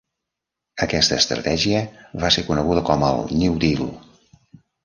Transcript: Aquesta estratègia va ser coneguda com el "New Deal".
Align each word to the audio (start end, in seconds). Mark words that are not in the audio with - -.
Aquesta 0.85 1.19
estratègia 1.23 1.83
va 2.25 2.33
ser 2.37 2.47
coneguda 2.49 2.85
com 2.91 3.07
el 3.11 3.23
"New 3.43 3.63
Deal". 3.67 3.89